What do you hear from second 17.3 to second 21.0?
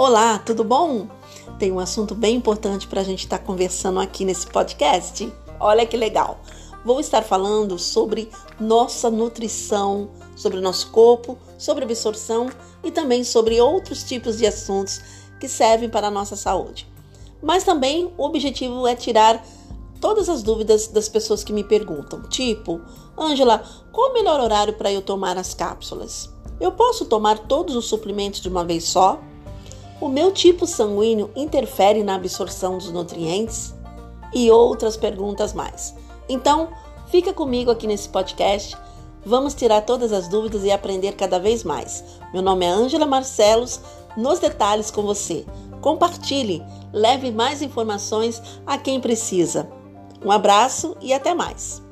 Mas também o objetivo é tirar todas as dúvidas